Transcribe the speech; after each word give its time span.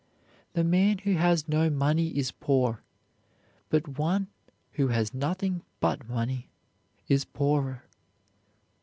The 0.53 0.63
man 0.63 0.97
who 0.97 1.13
has 1.17 1.47
no 1.47 1.69
money 1.69 2.07
is 2.17 2.31
poor, 2.31 2.81
but 3.69 3.99
one 3.99 4.29
who 4.71 4.87
has 4.87 5.13
nothing 5.13 5.61
but 5.79 6.09
money 6.09 6.49
is 7.07 7.23
poorer. 7.23 7.83